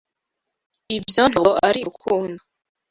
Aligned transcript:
Ibyo 0.97 1.23
ntabwo 1.31 1.51
ari 1.67 1.79
urukundo. 1.81 2.41